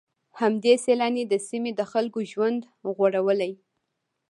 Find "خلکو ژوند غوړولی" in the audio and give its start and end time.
1.91-3.53